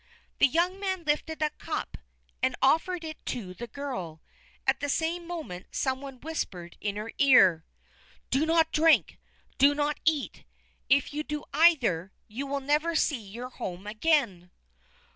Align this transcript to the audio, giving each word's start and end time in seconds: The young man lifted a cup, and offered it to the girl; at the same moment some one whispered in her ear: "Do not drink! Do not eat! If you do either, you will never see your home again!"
The 0.39 0.47
young 0.47 0.79
man 0.79 1.03
lifted 1.03 1.43
a 1.43 1.51
cup, 1.51 1.95
and 2.41 2.55
offered 2.59 3.03
it 3.03 3.23
to 3.27 3.53
the 3.53 3.67
girl; 3.67 4.19
at 4.65 4.79
the 4.79 4.89
same 4.89 5.27
moment 5.27 5.67
some 5.69 6.01
one 6.01 6.19
whispered 6.21 6.75
in 6.81 6.95
her 6.95 7.11
ear: 7.19 7.65
"Do 8.31 8.43
not 8.47 8.71
drink! 8.71 9.19
Do 9.59 9.75
not 9.75 9.99
eat! 10.03 10.43
If 10.89 11.13
you 11.13 11.21
do 11.21 11.43
either, 11.53 12.13
you 12.27 12.47
will 12.47 12.61
never 12.61 12.95
see 12.95 13.21
your 13.21 13.49
home 13.49 13.85
again!" 13.85 14.49